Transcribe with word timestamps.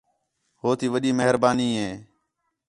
ہوتی 0.61 0.87
وَݙی 0.93 1.11
مہربانی 1.19 1.69
ہے 1.79 1.91